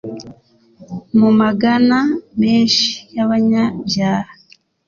[1.19, 1.97] Mu magana
[2.41, 4.31] menshi y'abanyabyaha,